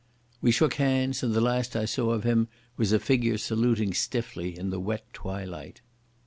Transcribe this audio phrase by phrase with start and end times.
[0.41, 4.57] We shook hands, and the last I saw of him was a figure saluting stiffly
[4.57, 5.81] in the wet twilight.